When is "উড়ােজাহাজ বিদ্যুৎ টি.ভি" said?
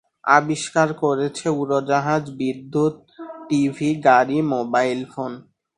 1.51-3.89